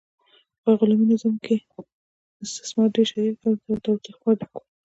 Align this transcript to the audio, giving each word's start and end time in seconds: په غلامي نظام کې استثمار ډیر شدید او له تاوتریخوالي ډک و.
په 0.61 0.69
غلامي 0.77 1.05
نظام 1.11 1.35
کې 1.45 1.55
استثمار 2.43 2.87
ډیر 2.95 3.05
شدید 3.11 3.35
او 3.45 3.51
له 3.71 3.77
تاوتریخوالي 3.85 4.37
ډک 4.41 4.51
و. 4.61 4.63